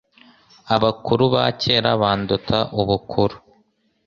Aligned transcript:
abakuru 0.75 1.23
ba 1.33 1.43
kera 1.61 1.91
banduta 2.01 2.57
ubukuru, 2.81 3.35